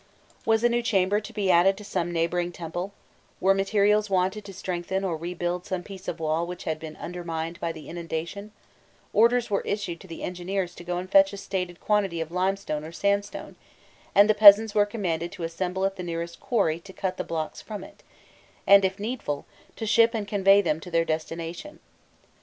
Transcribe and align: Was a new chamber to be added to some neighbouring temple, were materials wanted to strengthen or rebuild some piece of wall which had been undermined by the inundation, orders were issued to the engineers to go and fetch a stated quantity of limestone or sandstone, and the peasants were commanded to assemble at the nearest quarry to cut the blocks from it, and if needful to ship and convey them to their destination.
Was 0.47 0.63
a 0.63 0.69
new 0.69 0.81
chamber 0.81 1.19
to 1.19 1.31
be 1.31 1.51
added 1.51 1.77
to 1.77 1.83
some 1.83 2.11
neighbouring 2.11 2.51
temple, 2.51 2.91
were 3.39 3.53
materials 3.53 4.09
wanted 4.09 4.43
to 4.45 4.51
strengthen 4.51 5.03
or 5.03 5.15
rebuild 5.15 5.67
some 5.67 5.83
piece 5.83 6.07
of 6.07 6.19
wall 6.19 6.47
which 6.47 6.63
had 6.63 6.79
been 6.79 6.95
undermined 6.95 7.59
by 7.59 7.71
the 7.71 7.87
inundation, 7.87 8.51
orders 9.13 9.51
were 9.51 9.61
issued 9.61 9.99
to 10.01 10.07
the 10.07 10.23
engineers 10.23 10.73
to 10.73 10.83
go 10.83 10.97
and 10.97 11.11
fetch 11.11 11.33
a 11.33 11.37
stated 11.37 11.79
quantity 11.79 12.19
of 12.19 12.31
limestone 12.31 12.83
or 12.83 12.91
sandstone, 12.91 13.55
and 14.15 14.27
the 14.27 14.33
peasants 14.33 14.73
were 14.73 14.87
commanded 14.87 15.31
to 15.33 15.43
assemble 15.43 15.85
at 15.85 15.97
the 15.97 16.01
nearest 16.03 16.39
quarry 16.39 16.79
to 16.79 16.93
cut 16.93 17.17
the 17.17 17.23
blocks 17.23 17.61
from 17.61 17.83
it, 17.83 18.01
and 18.65 18.83
if 18.83 18.97
needful 18.97 19.45
to 19.75 19.85
ship 19.85 20.15
and 20.15 20.27
convey 20.27 20.63
them 20.63 20.79
to 20.79 20.89
their 20.89 21.05
destination. 21.05 21.77